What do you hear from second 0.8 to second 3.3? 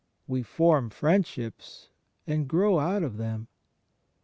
friendships, and grow out of